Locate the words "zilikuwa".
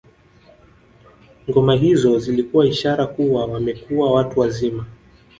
2.19-2.65